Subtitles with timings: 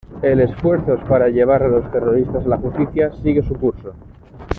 [0.23, 3.93] El esfuerzos para llevar a los terroristas a la justicia sigue su curso.